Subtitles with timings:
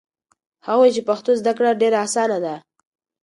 [0.65, 2.55] هغه وویل چې پښتو زده کړه ډېره اسانه ده.